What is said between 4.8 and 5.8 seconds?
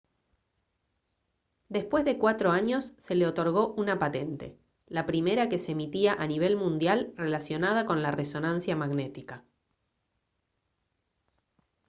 la primera que se